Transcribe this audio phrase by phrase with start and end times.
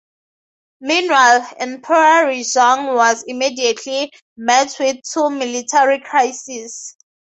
[0.79, 6.95] Meanwhile, Emperor Yizong was immediately met with two military crises.